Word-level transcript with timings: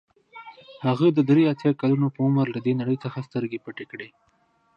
هغه 0.85 1.07
د 1.11 1.19
درې 1.29 1.43
اتیا 1.51 1.71
کلونو 1.81 2.07
په 2.15 2.19
عمر 2.27 2.45
له 2.55 2.59
دې 2.65 2.73
نړۍ 2.81 2.97
څخه 3.03 3.25
سترګې 3.27 3.61
پټې 3.65 3.85
کړې. 3.91 4.09